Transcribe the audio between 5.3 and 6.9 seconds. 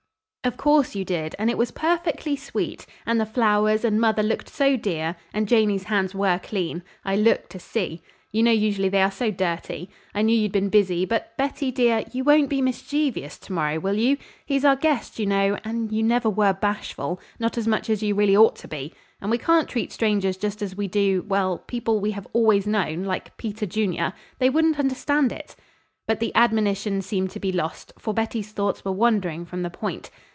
and Janey's hands were clean